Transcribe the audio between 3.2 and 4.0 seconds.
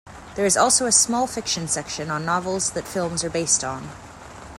are based on.